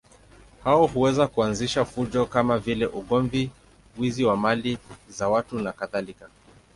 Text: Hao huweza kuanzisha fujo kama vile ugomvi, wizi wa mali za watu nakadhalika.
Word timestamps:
Hao 0.63 0.87
huweza 0.87 1.27
kuanzisha 1.27 1.85
fujo 1.85 2.25
kama 2.25 2.57
vile 2.59 2.85
ugomvi, 2.85 3.51
wizi 3.97 4.23
wa 4.25 4.37
mali 4.37 4.77
za 5.09 5.29
watu 5.29 5.59
nakadhalika. 5.59 6.29